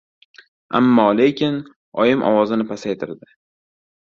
—Ammo-lekin...— 0.79 1.59
Oyim 2.05 2.25
ovozini 2.31 2.67
pasaytirdi. 2.73 3.31